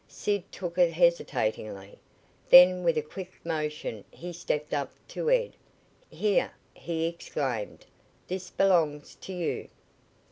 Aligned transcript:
Sid 0.07 0.51
took 0.51 0.79
it 0.79 0.93
hesitatingly. 0.93 1.99
Then 2.49 2.81
with 2.83 2.97
a 2.97 3.03
quick 3.03 3.33
motion 3.45 4.03
he 4.09 4.33
stepped 4.33 4.73
up 4.73 4.91
to 5.09 5.29
Ed. 5.29 5.53
"Here," 6.09 6.53
he 6.73 7.05
exclaimed, 7.05 7.85
"this 8.27 8.49
belongs 8.49 9.13
to 9.13 9.31
you." 9.33 9.69